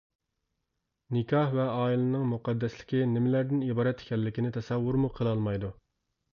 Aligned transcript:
نىكاھ 1.17 1.53
ۋە 1.57 1.65
ئائىلىنىڭ 1.73 2.25
مۇقەددەسلىكى 2.33 3.03
نېمىلەردىن 3.13 3.63
ئىبارەت 3.69 4.05
ئىكەنلىكىنى 4.07 4.55
تەسەۋۋۇرمۇ 4.59 5.15
قىلالمايدۇ. 5.21 5.75